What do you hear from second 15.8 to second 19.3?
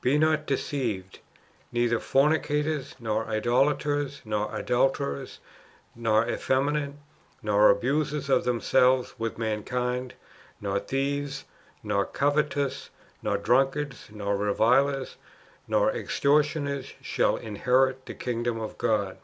extortioners, shall inherit the kin£jdom of God."